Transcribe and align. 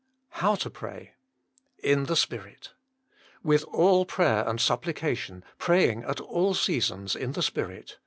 now 0.41 0.55
TO 0.55 0.71
PRAT. 0.71 1.09
In 1.83 2.07
tlje 2.07 2.17
Spirit 2.17 2.69
"With 3.43 3.63
all 3.65 4.03
prayer 4.03 4.43
and 4.49 4.59
supplication, 4.59 5.43
praying 5.59 6.05
at 6.05 6.19
all 6.19 6.55
seasons 6.55 7.15
in 7.15 7.33
tl 7.33 7.37
e 7.37 7.41
Spirit." 7.43 7.97